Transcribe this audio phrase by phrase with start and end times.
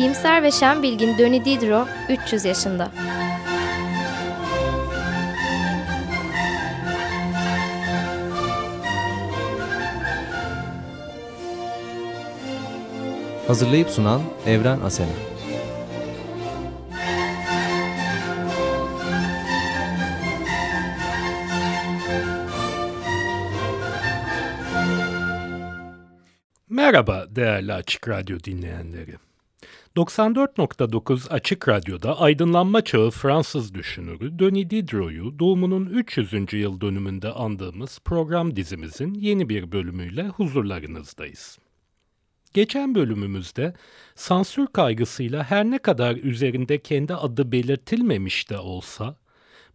[0.00, 2.90] İyimser ve şen bilgin Döni Didro 300 yaşında.
[13.46, 15.08] Hazırlayıp sunan Evren Asena.
[26.68, 29.29] Merhaba değerli Açık Radyo dinleyenleri.
[29.96, 36.52] 94.9 Açık Radyo'da aydınlanma çağı Fransız düşünürü Denis Diderot'u doğumunun 300.
[36.52, 41.58] yıl dönümünde andığımız program dizimizin yeni bir bölümüyle huzurlarınızdayız.
[42.54, 43.74] Geçen bölümümüzde
[44.14, 49.16] sansür kaygısıyla her ne kadar üzerinde kendi adı belirtilmemiş de olsa,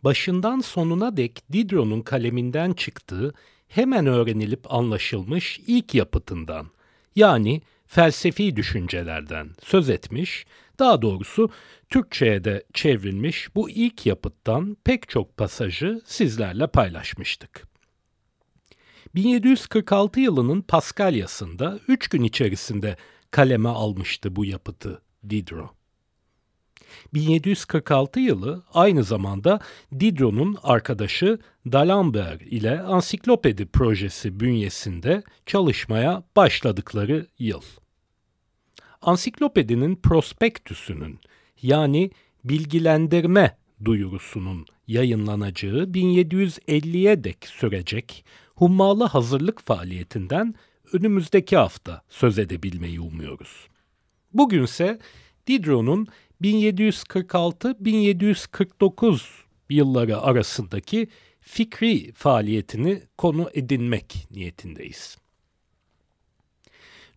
[0.03, 3.33] başından sonuna dek Diderot'un kaleminden çıktığı
[3.67, 6.67] hemen öğrenilip anlaşılmış ilk yapıtından,
[7.15, 7.61] yani
[7.95, 10.45] felsefi düşüncelerden söz etmiş,
[10.79, 11.49] daha doğrusu
[11.89, 17.67] Türkçe'ye de çevrilmiş bu ilk yapıttan pek çok pasajı sizlerle paylaşmıştık.
[19.15, 22.97] 1746 yılının Paskalyası'nda 3 gün içerisinde
[23.31, 25.71] kaleme almıştı bu yapıtı Diderot.
[27.13, 29.59] 1746 yılı aynı zamanda
[29.99, 31.39] Diderot'un arkadaşı
[31.71, 37.61] D'Alembert ile ansiklopedi projesi bünyesinde çalışmaya başladıkları yıl.
[39.05, 41.19] Ansiklopedinin prospektüsünün
[41.61, 42.11] yani
[42.43, 50.55] bilgilendirme duyurusunun yayınlanacağı 1750'ye dek sürecek hummalı hazırlık faaliyetinden
[50.93, 53.67] önümüzdeki hafta söz edebilmeyi umuyoruz.
[54.33, 54.99] Bugünse
[55.47, 56.07] Diderot'un
[56.41, 59.21] 1746-1749
[59.69, 61.07] yılları arasındaki
[61.41, 65.17] fikri faaliyetini konu edinmek niyetindeyiz.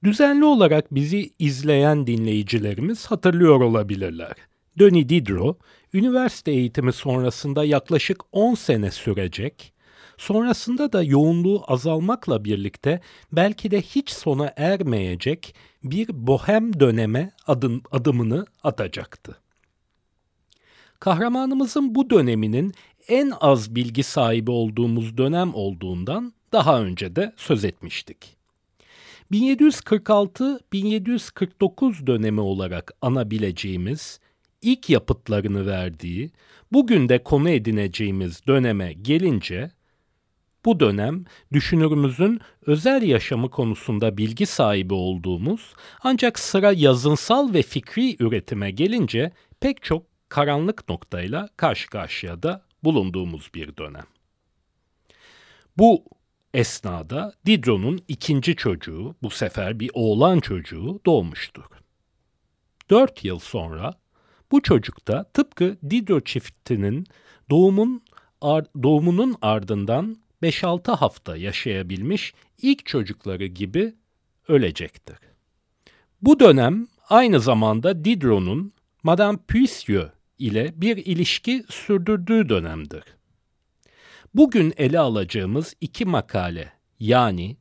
[0.05, 4.33] Düzenli olarak bizi izleyen dinleyicilerimiz hatırlıyor olabilirler.
[4.79, 5.59] Denis Diderot,
[5.93, 9.73] üniversite eğitimi sonrasında yaklaşık 10 sene sürecek,
[10.19, 13.01] sonrasında da yoğunluğu azalmakla birlikte
[13.33, 15.55] belki de hiç sona ermeyecek
[15.85, 19.37] bir bohem döneme adım, adımını atacaktı.
[21.01, 22.75] Kahramanımızın bu döneminin
[23.09, 28.38] en az bilgi sahibi olduğumuz dönem olduğundan daha önce de söz etmiştik.
[29.33, 34.21] 1746-1749 dönemi olarak anabileceğimiz
[34.63, 36.31] ilk yapıtlarını verdiği,
[36.73, 39.71] bugün de konu edineceğimiz döneme gelince,
[40.65, 48.71] bu dönem düşünürümüzün özel yaşamı konusunda bilgi sahibi olduğumuz ancak sıra yazınsal ve fikri üretime
[48.71, 54.05] gelince pek çok karanlık noktayla karşı karşıya da bulunduğumuz bir dönem.
[55.77, 56.05] Bu
[56.55, 61.65] esnada Diderot'un ikinci çocuğu, bu sefer bir oğlan çocuğu doğmuştur.
[62.91, 63.95] Dört yıl sonra
[64.51, 67.07] bu çocuk da tıpkı Diderot çiftinin
[67.51, 68.03] doğumun
[68.41, 73.95] ar, doğumunun ardından 5-6 hafta yaşayabilmiş ilk çocukları gibi
[74.49, 75.19] ölecektir.
[76.23, 78.73] Bu dönem aynı zamanda Diderot'un
[79.03, 83.05] Madame Puisieux ile bir ilişki sürdürdüğü dönemdir.
[84.35, 87.57] Bugün ele alacağımız iki makale yani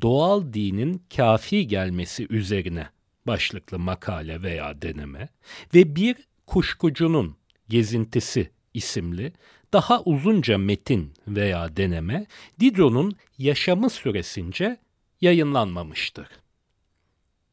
[0.00, 2.88] doğal dinin kafi gelmesi üzerine
[3.26, 5.28] başlıklı makale veya deneme
[5.74, 6.16] ve bir
[6.46, 7.36] kuşkucunun
[7.68, 9.32] gezintisi isimli
[9.72, 12.26] daha uzunca metin veya deneme
[12.60, 14.76] Diderot'un yaşamı süresince
[15.20, 16.28] yayınlanmamıştır.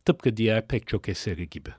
[0.05, 1.69] Tıpkı diğer pek çok eseri gibi.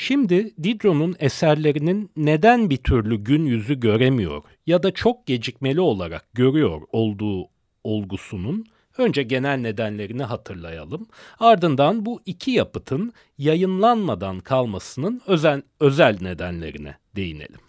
[0.00, 6.82] Şimdi Diderot'un eserlerinin neden bir türlü gün yüzü göremiyor ya da çok gecikmeli olarak görüyor
[6.92, 7.48] olduğu
[7.84, 8.66] olgusunun
[8.98, 11.06] önce genel nedenlerini hatırlayalım.
[11.40, 17.60] Ardından bu iki yapıtın yayınlanmadan kalmasının özel, özel nedenlerine değinelim.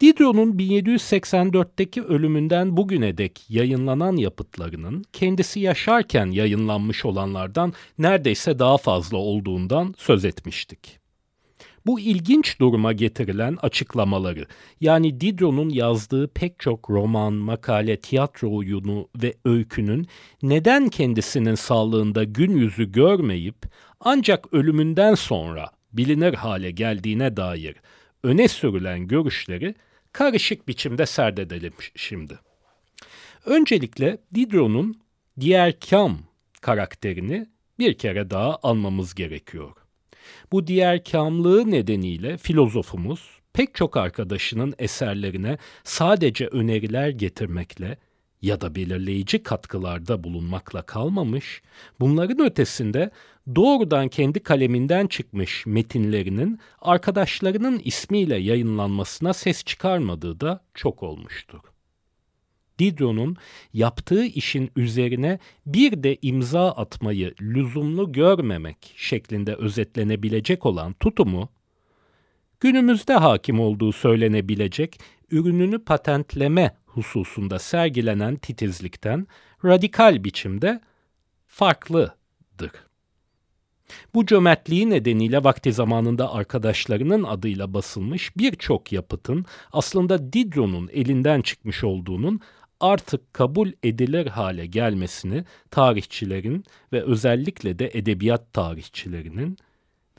[0.00, 9.94] Diderot'un 1784'teki ölümünden bugüne dek yayınlanan yapıtlarının kendisi yaşarken yayınlanmış olanlardan neredeyse daha fazla olduğundan
[9.98, 10.98] söz etmiştik.
[11.86, 14.46] Bu ilginç duruma getirilen açıklamaları,
[14.80, 20.06] yani Diderot'un yazdığı pek çok roman, makale, tiyatro oyunu ve öykünün
[20.42, 23.56] neden kendisinin sağlığında gün yüzü görmeyip
[24.00, 27.76] ancak ölümünden sonra bilinir hale geldiğine dair
[28.26, 29.74] öne sürülen görüşleri
[30.12, 32.38] karışık biçimde serdedelim şimdi.
[33.44, 35.00] Öncelikle Diderot'un
[35.40, 36.18] diğer Kam
[36.60, 37.46] karakterini
[37.78, 39.70] bir kere daha almamız gerekiyor.
[40.52, 47.98] Bu diğer kamlığı nedeniyle filozofumuz pek çok arkadaşının eserlerine sadece öneriler getirmekle
[48.46, 51.62] ya da belirleyici katkılarda bulunmakla kalmamış,
[52.00, 53.10] bunların ötesinde
[53.56, 61.60] doğrudan kendi kaleminden çıkmış metinlerinin arkadaşlarının ismiyle yayınlanmasına ses çıkarmadığı da çok olmuştur.
[62.78, 63.36] Diderot'un
[63.72, 71.48] yaptığı işin üzerine bir de imza atmayı lüzumlu görmemek şeklinde özetlenebilecek olan tutumu,
[72.60, 75.00] günümüzde hakim olduğu söylenebilecek
[75.30, 79.26] ürününü patentleme hususunda sergilenen titizlikten
[79.64, 80.80] radikal biçimde
[81.46, 82.72] farklıdır.
[84.14, 92.40] Bu cömertliği nedeniyle vakti zamanında arkadaşlarının adıyla basılmış birçok yapıtın aslında Diderot'un elinden çıkmış olduğunun
[92.80, 99.58] artık kabul edilir hale gelmesini tarihçilerin ve özellikle de edebiyat tarihçilerinin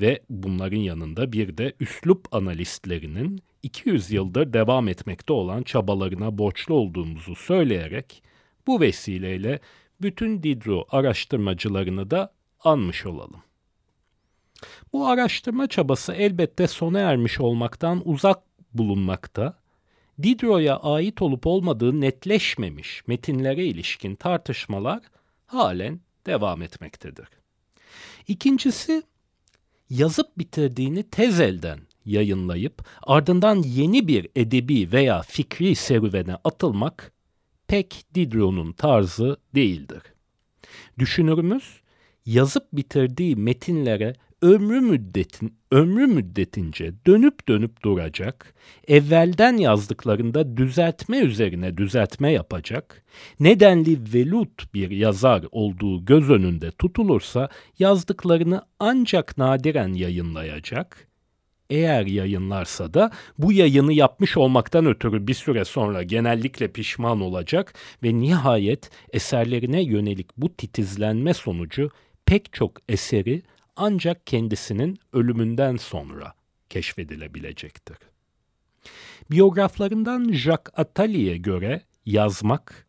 [0.02, 7.36] ve bunların yanında bir de üslup analistlerinin 200 yıldır devam etmekte olan çabalarına borçlu olduğumuzu
[7.36, 8.24] söyleyerek
[8.68, 9.60] bu vesileyle
[10.02, 12.34] bütün Diderot araştırmacılarını da
[12.64, 13.44] anmış olalım.
[14.94, 18.40] Bu araştırma çabası elbette sona ermiş olmaktan uzak
[18.74, 19.60] bulunmakta
[20.24, 25.00] Diderot'a ait olup olmadığı netleşmemiş metinlere ilişkin tartışmalar
[25.46, 27.28] halen devam etmektedir.
[28.28, 29.04] İkincisi,
[29.90, 37.12] yazıp bitirdiğini tez elden yayınlayıp ardından yeni bir edebi veya fikri serüvene atılmak
[37.68, 40.02] pek Diderot'un tarzı değildir.
[41.00, 41.82] Düşünürümüz
[42.26, 48.54] yazıp bitirdiği metinlere ömrü müddetin ömrü müddetince dönüp dönüp duracak,
[48.88, 53.04] evvelden yazdıklarında düzeltme üzerine düzeltme yapacak,
[53.40, 57.50] nedenli velut bir yazar olduğu göz önünde tutulursa
[57.80, 61.08] yazdıklarını ancak nadiren yayınlayacak,
[61.70, 67.74] eğer yayınlarsa da bu yayını yapmış olmaktan ötürü bir süre sonra genellikle pişman olacak
[68.04, 71.90] ve nihayet eserlerine yönelik bu titizlenme sonucu
[72.26, 73.42] pek çok eseri
[73.78, 76.34] ancak kendisinin ölümünden sonra
[76.70, 77.98] keşfedilebilecektir.
[79.32, 82.88] Biyograflarından Jacques Attali'ye göre yazmak,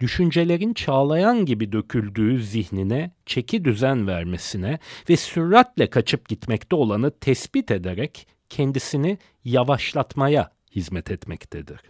[0.00, 4.78] düşüncelerin çağlayan gibi döküldüğü zihnine çeki düzen vermesine
[5.10, 11.80] ve süratle kaçıp gitmekte olanı tespit ederek kendisini yavaşlatmaya hizmet etmektedir.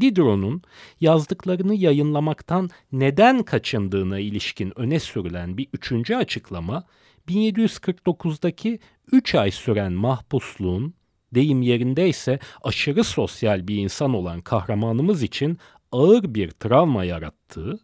[0.00, 0.62] Diderot'un
[1.00, 6.84] yazdıklarını yayınlamaktan neden kaçındığına ilişkin öne sürülen bir üçüncü açıklama,
[7.28, 8.78] 1749'daki
[9.12, 10.94] 3 ay süren mahpusluğun,
[11.34, 15.58] deyim yerindeyse aşırı sosyal bir insan olan kahramanımız için
[15.92, 17.80] ağır bir travma yarattığı,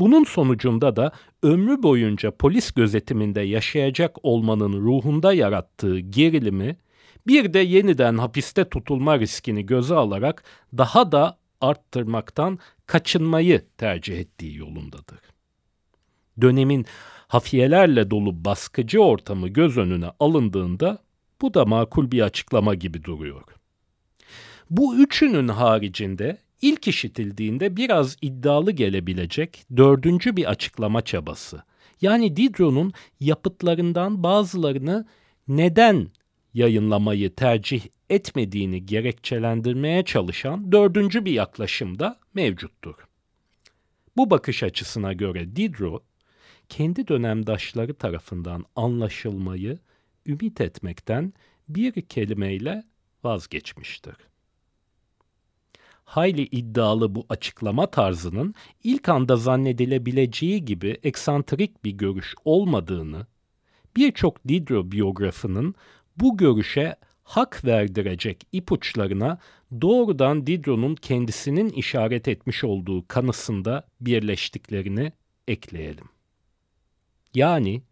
[0.00, 1.12] bunun sonucunda da
[1.42, 6.76] ömrü boyunca polis gözetiminde yaşayacak olmanın ruhunda yarattığı gerilimi,
[7.26, 10.44] bir de yeniden hapiste tutulma riskini göze alarak
[10.76, 15.20] daha da arttırmaktan kaçınmayı tercih ettiği yolundadır.
[16.40, 16.86] Dönemin
[17.28, 20.98] hafiyelerle dolu baskıcı ortamı göz önüne alındığında
[21.40, 23.42] bu da makul bir açıklama gibi duruyor.
[24.70, 31.62] Bu üçünün haricinde ilk işitildiğinde biraz iddialı gelebilecek dördüncü bir açıklama çabası.
[32.00, 35.06] Yani Diderot'un yapıtlarından bazılarını
[35.48, 36.08] neden
[36.58, 42.94] yayınlamayı tercih etmediğini gerekçelendirmeye çalışan dördüncü bir yaklaşım da mevcuttur.
[44.16, 46.02] Bu bakış açısına göre Diderot,
[46.68, 49.78] kendi dönemdaşları tarafından anlaşılmayı
[50.26, 51.32] ümit etmekten
[51.68, 52.84] bir kelimeyle
[53.24, 54.16] vazgeçmiştir.
[56.04, 63.26] Hayli iddialı bu açıklama tarzının ilk anda zannedilebileceği gibi eksantrik bir görüş olmadığını,
[63.96, 65.74] birçok Diderot biyografının
[66.20, 69.38] bu görüşe hak verdirecek ipuçlarına
[69.80, 75.12] doğrudan Diderot'un kendisinin işaret etmiş olduğu kanısında birleştiklerini
[75.48, 76.08] ekleyelim.
[77.34, 77.82] Yani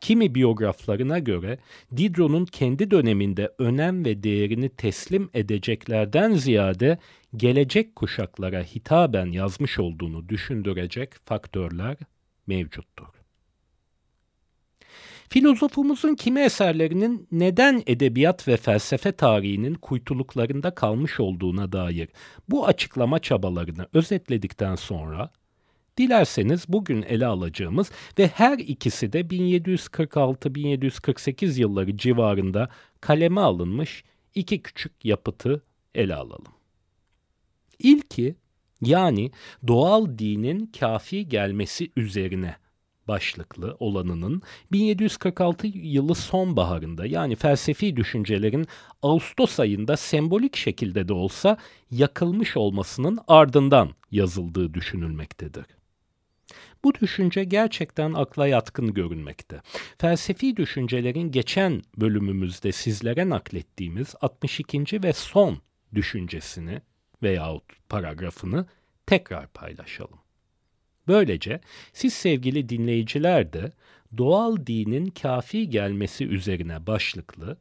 [0.00, 1.58] kimi biyograflarına göre
[1.96, 6.98] Diderot'un kendi döneminde önem ve değerini teslim edeceklerden ziyade
[7.36, 11.96] gelecek kuşaklara hitaben yazmış olduğunu düşündürecek faktörler
[12.46, 13.15] mevcuttur.
[15.28, 22.08] Filozofumuzun kimi eserlerinin neden edebiyat ve felsefe tarihinin kuytuluklarında kalmış olduğuna dair
[22.48, 25.30] bu açıklama çabalarını özetledikten sonra
[25.98, 32.68] Dilerseniz bugün ele alacağımız ve her ikisi de 1746-1748 yılları civarında
[33.00, 34.04] kaleme alınmış
[34.34, 35.62] iki küçük yapıtı
[35.94, 36.52] ele alalım.
[37.78, 38.36] İlki
[38.80, 39.30] yani
[39.66, 42.56] doğal dinin kafi gelmesi üzerine
[43.08, 48.66] başlıklı olanının 1746 yılı sonbaharında yani felsefi düşüncelerin
[49.02, 51.56] Ağustos ayında sembolik şekilde de olsa
[51.90, 55.66] yakılmış olmasının ardından yazıldığı düşünülmektedir.
[56.84, 59.60] Bu düşünce gerçekten akla yatkın görünmekte.
[59.98, 65.02] Felsefi düşüncelerin geçen bölümümüzde sizlere naklettiğimiz 62.
[65.02, 65.58] ve son
[65.94, 66.80] düşüncesini
[67.22, 68.66] veyahut paragrafını
[69.06, 70.25] tekrar paylaşalım.
[71.08, 71.60] Böylece
[71.92, 73.72] siz sevgili dinleyiciler de
[74.18, 77.56] doğal dinin kafi gelmesi üzerine başlıklı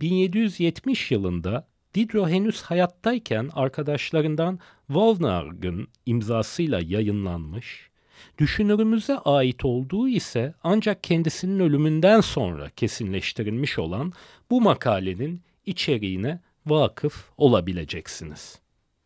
[0.00, 7.90] 1770 yılında Diderot henüz hayattayken arkadaşlarından Wolfgang'ın imzasıyla yayınlanmış,
[8.38, 14.12] düşünürümüze ait olduğu ise ancak kendisinin ölümünden sonra kesinleştirilmiş olan
[14.50, 18.58] bu makalenin içeriğine vakıf olabileceksiniz.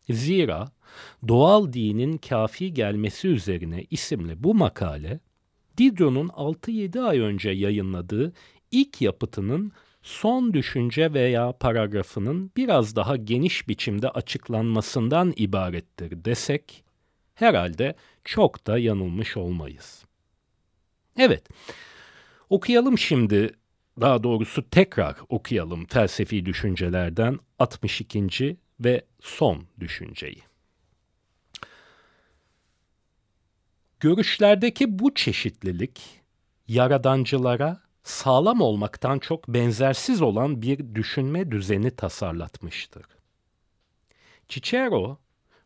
[0.09, 0.71] Zira
[1.27, 5.19] Doğal Dinin Kafi Gelmesi Üzerine isimli bu makale,
[5.77, 8.33] Diderot'un 6-7 ay önce yayınladığı
[8.71, 16.83] ilk yapıtının son düşünce veya paragrafının biraz daha geniş biçimde açıklanmasından ibarettir desek,
[17.35, 20.05] herhalde çok da yanılmış olmayız.
[21.17, 21.49] Evet,
[22.49, 23.53] okuyalım şimdi,
[24.01, 28.57] daha doğrusu tekrar okuyalım felsefi düşüncelerden 62.
[28.83, 30.43] ve son düşünceyi.
[33.99, 36.21] Görüşlerdeki bu çeşitlilik
[36.67, 43.05] yaradancılara sağlam olmaktan çok benzersiz olan bir düşünme düzeni tasarlatmıştır.
[44.49, 45.17] Cicero,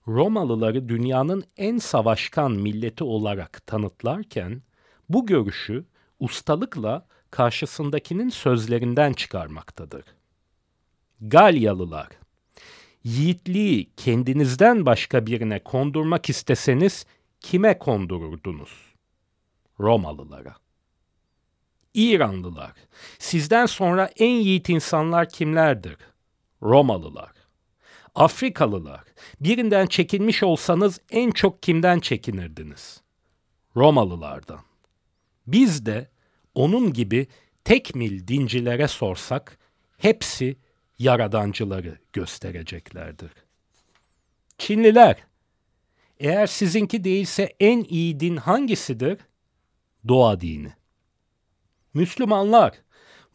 [0.08, 4.62] Romalıları dünyanın en savaşkan milleti olarak tanıtlarken
[5.10, 5.86] bu görüşü
[6.20, 10.04] ustalıkla karşısındakinin sözlerinden çıkarmaktadır.
[11.22, 12.08] Galyalılar,
[13.04, 17.06] yiğitliği kendinizden başka birine kondurmak isteseniz
[17.40, 18.72] kime kondururdunuz?
[19.80, 20.56] Romalılara.
[21.94, 22.74] İranlılar.
[23.20, 25.98] Sizden sonra en yiğit insanlar kimlerdir?
[26.64, 27.32] Romalılar.
[28.16, 29.04] Afrikalılar.
[29.40, 33.02] Birinden çekinmiş olsanız en çok kimden çekinirdiniz?
[33.76, 34.60] Romalılardan.
[35.48, 36.10] Biz de
[36.56, 37.28] onun gibi
[37.64, 39.58] tek mil dincilere sorsak
[39.98, 40.58] hepsi
[41.00, 43.32] yaradancıları göstereceklerdir.
[44.58, 45.16] Çinliler
[46.20, 49.18] eğer sizinki değilse en iyi din hangisidir?
[50.08, 50.74] Doğa dini.
[51.94, 52.74] Müslümanlar,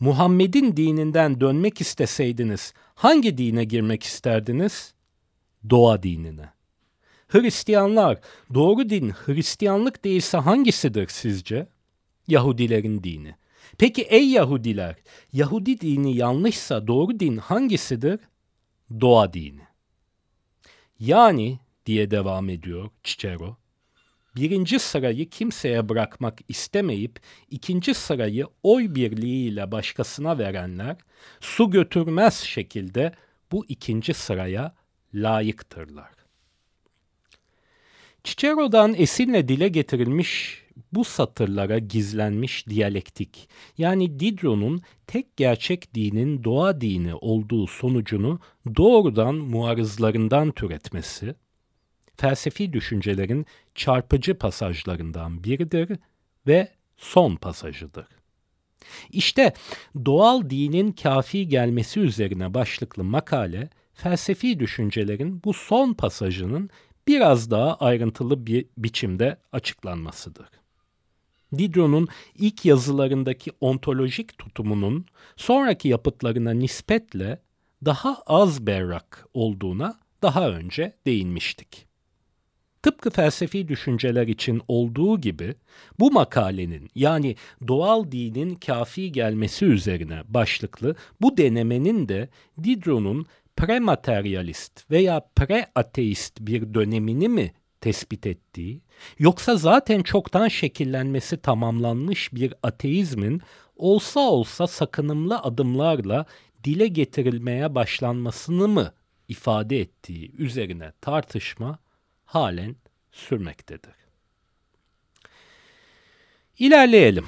[0.01, 4.95] Muhammed'in dininden dönmek isteseydiniz hangi dine girmek isterdiniz?
[5.71, 6.53] Doğa dinine.
[7.29, 8.21] Hristiyanlar,
[8.55, 11.67] doğru din Hristiyanlık değilse hangisidir sizce?
[12.29, 13.35] Yahudilerin dini.
[13.79, 14.97] Peki ey Yahudiler,
[15.33, 18.21] Yahudi dini yanlışsa doğru din hangisidir?
[19.01, 19.63] Doğa dini.
[20.99, 23.57] Yani diye devam ediyor Cicero.
[24.37, 30.97] Birinci sırayı kimseye bırakmak istemeyip ikinci sırayı oy birliğiyle başkasına verenler
[31.41, 33.13] su götürmez şekilde
[33.53, 34.75] bu ikinci sıraya
[35.15, 36.11] layıktırlar.
[38.25, 40.62] Cicero'dan esinle dile getirilmiş
[40.93, 43.49] bu satırlara gizlenmiş diyalektik
[43.79, 48.41] yani Diderot'un tek gerçek dinin doğa dini olduğu sonucunu
[48.77, 51.35] doğrudan muarızlarından türetmesi,
[52.17, 55.99] felsefi düşüncelerin çarpıcı pasajlarından biridir
[56.47, 58.07] ve son pasajıdır.
[59.11, 59.53] İşte
[60.05, 66.71] doğal dinin kafi gelmesi üzerine başlıklı makale, felsefi düşüncelerin bu son pasajının
[67.09, 70.62] biraz daha ayrıntılı bir biçimde açıklanmasıdır.
[71.59, 75.07] Diderot'un ilk yazılarındaki ontolojik tutumunun
[75.37, 77.43] sonraki yapıtlarına nispetle
[77.85, 81.87] daha az berrak olduğuna daha önce değinmiştik.
[82.83, 85.55] Tıpkı felsefi düşünceler için olduğu gibi
[85.99, 87.37] bu makalenin yani
[87.69, 92.29] doğal dinin kafi gelmesi üzerine başlıklı bu denemenin de
[92.65, 98.81] Diderot'un premateryalist veya preateist bir dönemini mi tespit ettiği,
[99.19, 103.43] yoksa zaten çoktan şekillenmesi tamamlanmış bir ateizmin
[103.77, 106.27] olsa olsa sakınımlı adımlarla
[106.65, 108.95] dile getirilmeye başlanmasını mı
[109.29, 111.79] ifade ettiği üzerine tartışma
[112.25, 112.77] halen
[113.13, 113.95] sürmektedir.
[116.59, 117.27] İlerleyelim.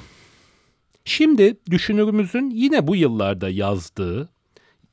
[1.05, 4.29] Şimdi düşünürümüzün yine bu yıllarda yazdığı,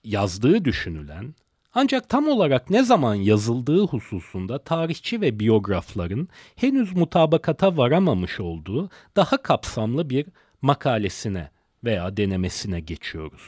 [0.04, 1.34] yazdığı düşünülen
[1.74, 9.36] ancak tam olarak ne zaman yazıldığı hususunda tarihçi ve biyografların henüz mutabakata varamamış olduğu daha
[9.36, 10.26] kapsamlı bir
[10.62, 11.50] makalesine
[11.84, 13.42] veya denemesine geçiyoruz.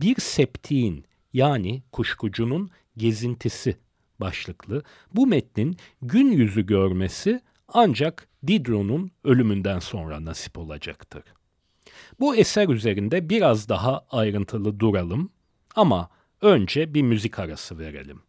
[0.00, 3.76] Bir septiğin yani kuşkucunun gezintisi
[4.20, 4.82] başlıklı
[5.14, 11.22] bu metnin gün yüzü görmesi ancak Diderot'un ölümünden sonra nasip olacaktır.
[12.20, 15.30] Bu eser üzerinde biraz daha ayrıntılı duralım
[15.76, 16.08] ama
[16.42, 18.22] önce bir müzik arası verelim.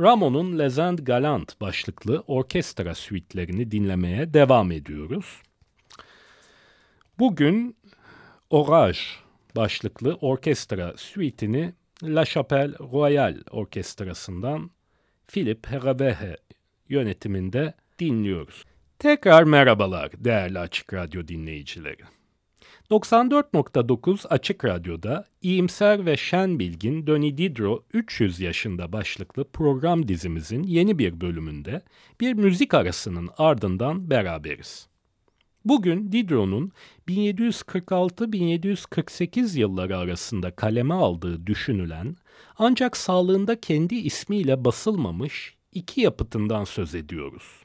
[0.00, 5.42] Ramon'un Les Indes Galant başlıklı orkestra suitlerini dinlemeye devam ediyoruz.
[7.18, 7.76] Bugün
[8.50, 8.98] Orage
[9.56, 14.70] başlıklı orkestra suitini La Chapelle Royale Orkestrası'ndan
[15.28, 16.36] Philip Herabehe
[16.88, 18.64] yönetiminde dinliyoruz.
[18.98, 22.02] Tekrar merhabalar değerli Açık Radyo dinleyicileri.
[22.90, 30.98] 94.9 Açık Radyo'da iyimser ve şen bilgin Doni Didro 300 yaşında başlıklı program dizimizin yeni
[30.98, 31.82] bir bölümünde
[32.20, 34.88] bir müzik arasının ardından beraberiz.
[35.64, 36.72] Bugün Diderot'un
[37.08, 42.16] 1746-1748 yılları arasında kaleme aldığı düşünülen
[42.58, 47.63] ancak sağlığında kendi ismiyle basılmamış iki yapıtından söz ediyoruz.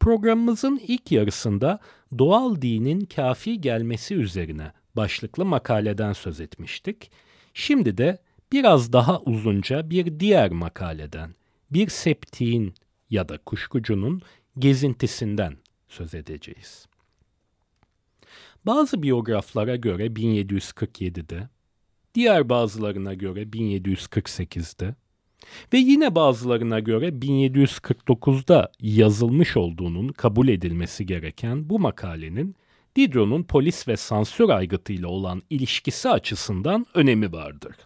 [0.00, 1.78] Programımızın ilk yarısında
[2.18, 7.10] doğal dinin kafi gelmesi üzerine başlıklı makaleden söz etmiştik.
[7.54, 8.18] Şimdi de
[8.52, 11.34] biraz daha uzunca bir diğer makaleden,
[11.70, 12.74] bir septiğin
[13.10, 14.22] ya da kuşkucunun
[14.58, 15.56] gezintisinden
[15.88, 16.86] söz edeceğiz.
[18.66, 21.48] Bazı biyograflara göre 1747'de,
[22.14, 24.94] diğer bazılarına göre 1748'de
[25.72, 32.56] ve yine bazılarına göre 1749'da yazılmış olduğunun kabul edilmesi gereken bu makalenin
[32.96, 37.76] Diderot'un polis ve sansür aygıtıyla olan ilişkisi açısından önemi vardır.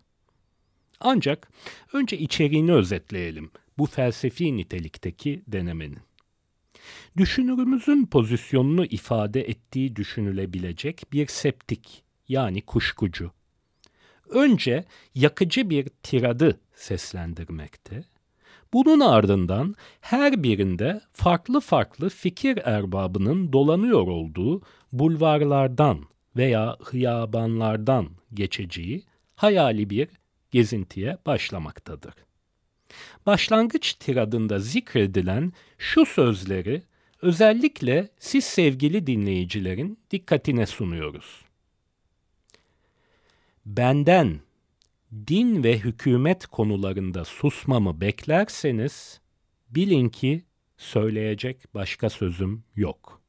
[1.00, 1.50] Ancak
[1.92, 5.98] önce içeriğini özetleyelim bu felsefi nitelikteki denemenin.
[7.16, 13.30] Düşünürümüzün pozisyonunu ifade ettiği düşünülebilecek bir septik yani kuşkucu.
[14.28, 18.04] Önce yakıcı bir tiradı seslendirmekte.
[18.72, 26.04] Bunun ardından her birinde farklı farklı fikir erbabının dolanıyor olduğu bulvarlardan
[26.36, 29.04] veya hıyabanlardan geçeceği
[29.34, 30.08] hayali bir
[30.50, 32.14] gezintiye başlamaktadır.
[33.26, 36.82] Başlangıç tiradında zikredilen şu sözleri
[37.22, 41.44] özellikle siz sevgili dinleyicilerin dikkatine sunuyoruz.
[43.66, 44.40] Benden
[45.12, 49.20] din ve hükümet konularında susmamı beklerseniz
[49.70, 50.44] bilin ki
[50.76, 53.22] söyleyecek başka sözüm yok.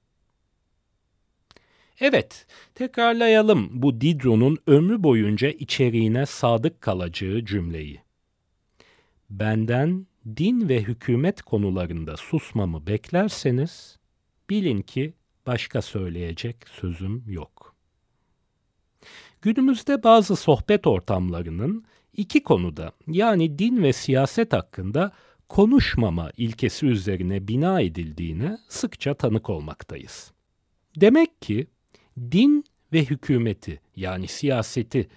[1.99, 8.01] Evet, tekrarlayalım bu Diderot'un ömrü boyunca içeriğine sadık kalacağı cümleyi.
[9.29, 13.99] Benden din ve hükümet konularında susmamı beklerseniz
[14.49, 15.13] bilin ki
[15.47, 17.58] başka söyleyecek sözüm yok.
[19.41, 25.11] Günümüzde bazı sohbet ortamlarının iki konuda yani din ve siyaset hakkında
[25.49, 30.31] konuşmama ilkesi üzerine bina edildiğine sıkça tanık olmaktayız.
[30.95, 31.67] Demek ki
[32.31, 35.07] din ve hükümeti yani siyaseti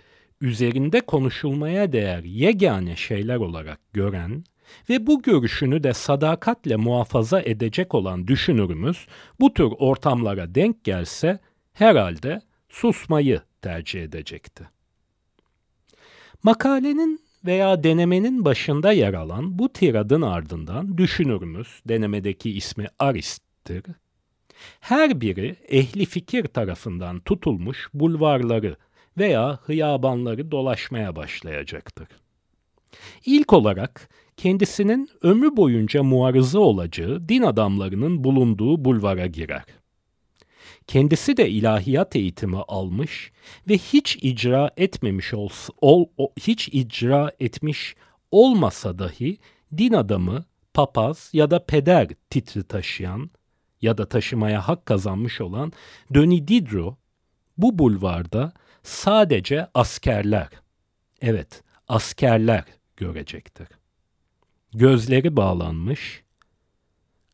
[0.40, 4.44] üzerinde konuşulmaya değer yegane şeyler olarak gören
[4.88, 9.06] ve bu görüşünü de sadakatle muhafaza edecek olan düşünürümüz
[9.40, 11.38] bu tür ortamlara denk gelse
[11.72, 12.40] herhalde
[12.72, 14.68] susmayı tercih edecekti.
[16.42, 23.82] Makalenin veya denemenin başında yer alan bu tiradın ardından düşünürümüz, denemedeki ismi Arist'tir,
[24.80, 28.76] her biri ehli fikir tarafından tutulmuş bulvarları
[29.18, 32.08] veya hıyabanları dolaşmaya başlayacaktır.
[33.26, 39.64] İlk olarak kendisinin ömrü boyunca muarızı olacağı din adamlarının bulunduğu bulvara girer.
[40.86, 43.32] Kendisi de ilahiyat eğitimi almış
[43.68, 45.48] ve hiç icra etmemiş ol,
[45.80, 47.94] o, hiç icra etmiş
[48.30, 49.38] olmasa dahi
[49.76, 53.30] din adamı, papaz ya da peder titri taşıyan
[53.82, 55.72] ya da taşımaya hak kazanmış olan
[56.14, 56.96] Döni Didro
[57.58, 60.48] bu bulvarda sadece askerler,
[61.20, 62.64] evet askerler
[62.96, 63.68] görecektir.
[64.74, 66.21] Gözleri bağlanmış,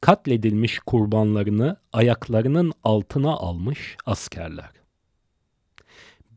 [0.00, 4.70] katledilmiş kurbanlarını ayaklarının altına almış askerler.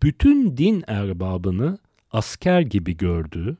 [0.04, 1.78] Bütün din erbabını
[2.12, 3.58] asker gibi gördüğü,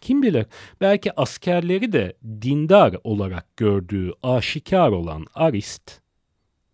[0.00, 0.46] kim bilir
[0.80, 6.00] belki askerleri de dindar olarak gördüğü aşikar olan Arist,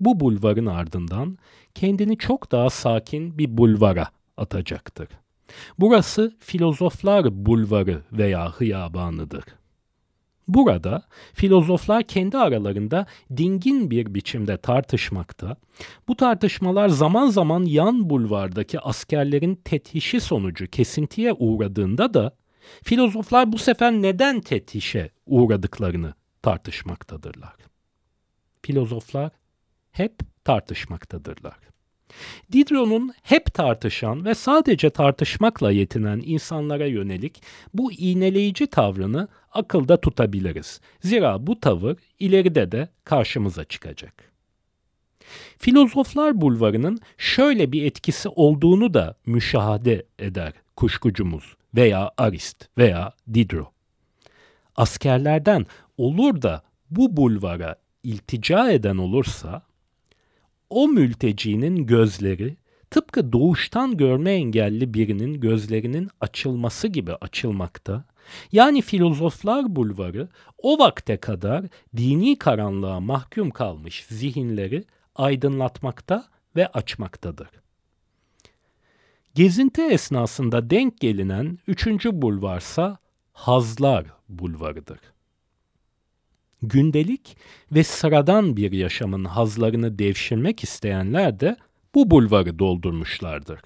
[0.00, 1.38] bu bulvarın ardından
[1.74, 5.08] kendini çok daha sakin bir bulvara atacaktır.
[5.78, 9.44] Burası filozoflar bulvarı veya hıyabanıdır.
[10.54, 11.02] Burada
[11.34, 15.56] filozoflar kendi aralarında dingin bir biçimde tartışmakta.
[16.08, 22.36] Bu tartışmalar zaman zaman yan bulvardaki askerlerin tethişi sonucu kesintiye uğradığında da
[22.84, 27.56] filozoflar bu sefer neden tethişe uğradıklarını tartışmaktadırlar.
[28.62, 29.30] Filozoflar
[29.90, 31.69] hep tartışmaktadırlar.
[32.52, 37.42] Diderot'un hep tartışan ve sadece tartışmakla yetinen insanlara yönelik
[37.74, 40.80] bu iğneleyici tavrını akılda tutabiliriz.
[41.00, 44.30] Zira bu tavır ileride de karşımıza çıkacak.
[45.58, 53.68] Filozoflar bulvarının şöyle bir etkisi olduğunu da müşahede eder kuşkucumuz veya Arist veya Diderot.
[54.76, 55.66] Askerlerden
[55.98, 59.62] olur da bu bulvara iltica eden olursa
[60.70, 62.56] o mültecinin gözleri
[62.90, 68.04] tıpkı doğuştan görme engelli birinin gözlerinin açılması gibi açılmakta.
[68.52, 70.28] Yani filozoflar bulvarı
[70.58, 71.64] o vakte kadar
[71.96, 76.24] dini karanlığa mahkum kalmış zihinleri aydınlatmakta
[76.56, 77.48] ve açmaktadır.
[79.34, 82.98] Gezinti esnasında denk gelinen üçüncü bulvarsa
[83.32, 85.00] Hazlar Bulvarı'dır
[86.62, 87.36] gündelik
[87.72, 91.56] ve sıradan bir yaşamın hazlarını devşirmek isteyenler de
[91.94, 93.60] bu bulvarı doldurmuşlardır.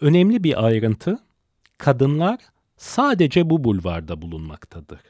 [0.00, 1.18] Önemli bir ayrıntı,
[1.78, 2.38] kadınlar
[2.76, 5.00] sadece bu bulvarda bulunmaktadır.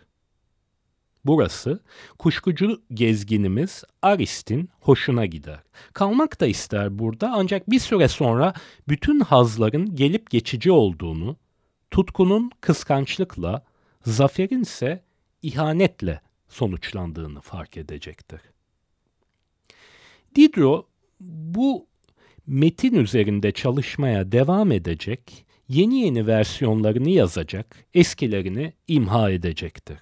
[1.24, 1.80] Burası
[2.18, 5.58] kuşkucu gezginimiz Arist'in hoşuna gider.
[5.92, 8.54] Kalmak da ister burada ancak bir süre sonra
[8.88, 11.36] bütün hazların gelip geçici olduğunu,
[11.90, 13.64] tutkunun kıskançlıkla,
[14.06, 15.02] zaferin ise
[15.42, 16.20] ihanetle
[16.54, 18.40] sonuçlandığını fark edecektir.
[20.34, 20.86] Diderot
[21.20, 21.86] bu
[22.46, 29.98] metin üzerinde çalışmaya devam edecek, yeni yeni versiyonlarını yazacak, eskilerini imha edecektir.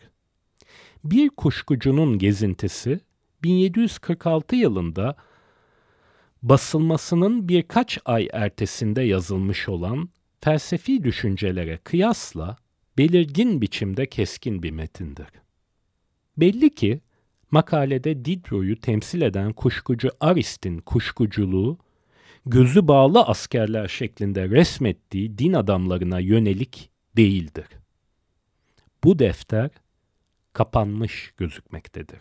[1.04, 3.00] Bir kuşkucunun gezintisi
[3.42, 5.16] 1746 yılında
[6.42, 10.08] basılmasının birkaç ay ertesinde yazılmış olan
[10.40, 12.56] felsefi düşüncelere kıyasla
[12.98, 15.41] belirgin biçimde keskin bir metindir.
[16.36, 17.00] Belli ki
[17.50, 21.78] makalede Diderot'u temsil eden kuşkucu Arist'in kuşkuculuğu,
[22.46, 27.66] gözü bağlı askerler şeklinde resmettiği din adamlarına yönelik değildir.
[29.04, 29.70] Bu defter
[30.52, 32.20] kapanmış gözükmektedir.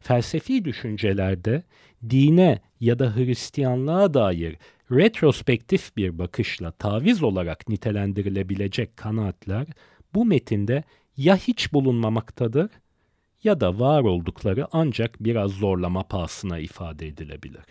[0.00, 1.62] Felsefi düşüncelerde
[2.10, 4.56] dine ya da Hristiyanlığa dair
[4.90, 9.66] retrospektif bir bakışla taviz olarak nitelendirilebilecek kanaatler
[10.14, 10.84] bu metinde
[11.16, 12.70] ya hiç bulunmamaktadır
[13.44, 17.64] ya da var oldukları ancak biraz zorlama pahasına ifade edilebilir.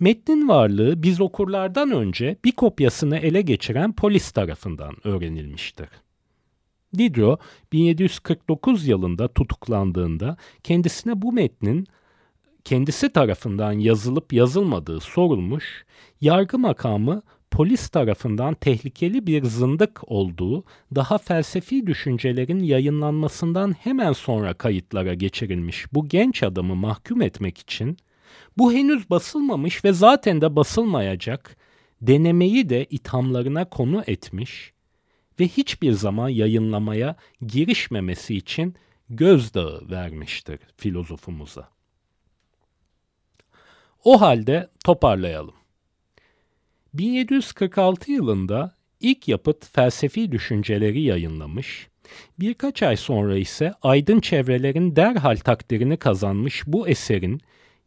[0.00, 5.88] Metnin varlığı biz okurlardan önce bir kopyasını ele geçiren polis tarafından öğrenilmiştir.
[6.98, 7.40] Diderot
[7.72, 11.86] 1749 yılında tutuklandığında kendisine bu metnin
[12.64, 15.84] kendisi tarafından yazılıp yazılmadığı sorulmuş,
[16.20, 25.14] yargı makamı polis tarafından tehlikeli bir zındık olduğu daha felsefi düşüncelerin yayınlanmasından hemen sonra kayıtlara
[25.14, 27.96] geçirilmiş bu genç adamı mahkum etmek için
[28.58, 31.56] bu henüz basılmamış ve zaten de basılmayacak
[32.02, 34.72] denemeyi de ithamlarına konu etmiş
[35.40, 38.74] ve hiçbir zaman yayınlamaya girişmemesi için
[39.10, 41.68] gözdağı vermiştir filozofumuza.
[44.04, 45.59] O halde toparlayalım.
[46.94, 51.88] 1746 yılında ilk yapıt felsefi düşünceleri yayınlamış,
[52.38, 57.40] birkaç ay sonra ise aydın çevrelerin derhal takdirini kazanmış bu eserin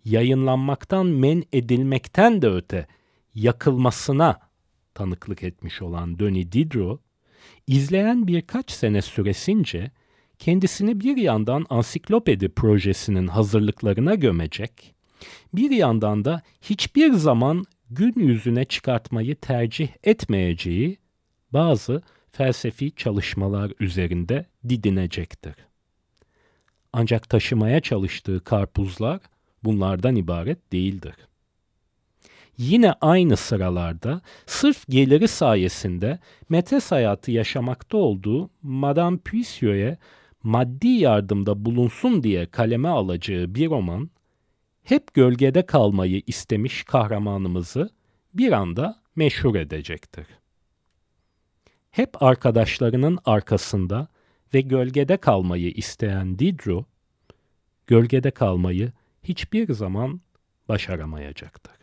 [0.05, 2.87] yayınlanmaktan men edilmekten de öte
[3.35, 4.39] yakılmasına
[4.93, 7.01] tanıklık etmiş olan Denis Diderot,
[7.67, 9.91] izleyen birkaç sene süresince
[10.39, 14.95] kendisini bir yandan ansiklopedi projesinin hazırlıklarına gömecek,
[15.53, 20.97] bir yandan da hiçbir zaman gün yüzüne çıkartmayı tercih etmeyeceği
[21.51, 22.01] bazı
[22.31, 25.55] felsefi çalışmalar üzerinde didinecektir.
[26.93, 29.19] Ancak taşımaya çalıştığı karpuzlar
[29.63, 31.15] bunlardan ibaret değildir.
[32.57, 39.97] Yine aynı sıralarda sırf geliri sayesinde metres hayatı yaşamakta olduğu Madame Puissio'ya
[40.43, 44.09] maddi yardımda bulunsun diye kaleme alacağı bir roman
[44.83, 47.89] hep gölgede kalmayı istemiş kahramanımızı
[48.33, 50.27] bir anda meşhur edecektir.
[51.91, 54.07] Hep arkadaşlarının arkasında
[54.53, 56.85] ve gölgede kalmayı isteyen Diderot,
[57.87, 58.91] gölgede kalmayı
[59.23, 60.21] hiçbir zaman
[60.69, 61.73] başaramayacaktır.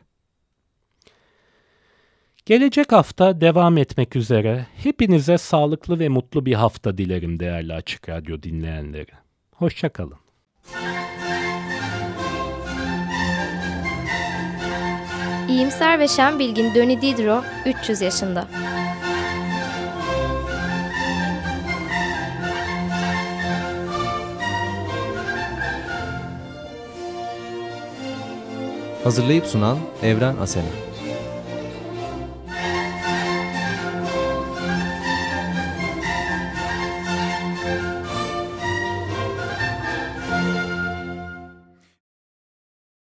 [2.47, 8.43] Gelecek hafta devam etmek üzere hepinize sağlıklı ve mutlu bir hafta dilerim değerli Açık Radyo
[8.43, 9.13] dinleyenleri.
[9.55, 10.19] Hoşçakalın.
[15.51, 18.49] İyimser ve şen bilgin Döni Didro 300 yaşında.
[29.05, 30.89] Hazırlayıp sunan Evren Asena